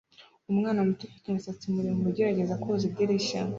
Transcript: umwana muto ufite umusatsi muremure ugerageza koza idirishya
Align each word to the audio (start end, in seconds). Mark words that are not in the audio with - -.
umwana 0.51 0.79
muto 0.87 1.03
ufite 1.05 1.25
umusatsi 1.27 1.65
muremure 1.73 2.07
ugerageza 2.11 2.53
koza 2.61 2.83
idirishya 2.89 3.41